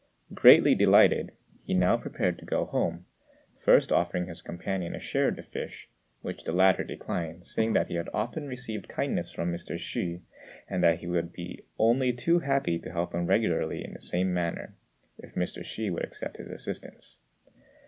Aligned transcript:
Greatly 0.33 0.73
delighted, 0.73 1.31
he 1.63 1.75
now 1.75 1.95
prepared 1.95 2.39
to 2.39 2.43
go 2.45 2.65
home, 2.65 3.05
first 3.63 3.91
offering 3.91 4.25
his 4.25 4.41
companion 4.41 4.95
a 4.95 4.99
share 4.99 5.27
of 5.27 5.35
the 5.35 5.43
fish, 5.43 5.89
which 6.23 6.43
the 6.43 6.51
latter 6.51 6.83
declined, 6.83 7.45
saying 7.45 7.73
that 7.73 7.85
he 7.85 7.93
had 7.93 8.09
often 8.11 8.47
received 8.47 8.87
kindnesses 8.87 9.31
from 9.31 9.51
Mr. 9.53 9.75
Hsü, 9.75 10.21
and 10.67 10.83
that 10.83 11.01
he 11.01 11.05
would 11.07 11.31
be 11.31 11.67
only 11.77 12.11
too 12.11 12.39
happy 12.39 12.79
to 12.79 12.91
help 12.91 13.13
him 13.13 13.27
regularly 13.27 13.85
in 13.85 13.93
the 13.93 14.01
same 14.01 14.33
manner 14.33 14.75
if 15.19 15.35
Mr. 15.35 15.59
Hsü 15.61 15.91
would 15.91 16.03
accept 16.03 16.37
his 16.37 16.47
assistance. 16.47 17.19